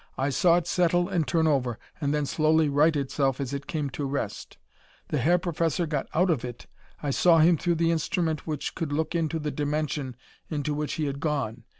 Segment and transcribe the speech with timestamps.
[0.17, 3.91] I saw it settle and turn over, and then slowly right itself as it came
[3.91, 4.57] to rest.
[5.09, 6.65] The Herr Professor got out of it.
[7.03, 10.15] I saw him through the instrument which could look into the dimension
[10.49, 11.65] into which he had gone.